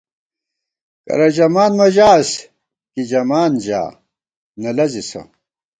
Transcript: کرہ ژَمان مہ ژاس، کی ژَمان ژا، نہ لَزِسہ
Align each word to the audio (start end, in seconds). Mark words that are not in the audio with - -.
کرہ 1.05 1.27
ژَمان 1.35 1.71
مہ 1.79 1.87
ژاس، 1.95 2.29
کی 2.93 3.01
ژَمان 3.09 3.51
ژا، 3.65 3.81
نہ 4.61 4.71
لَزِسہ 4.77 5.21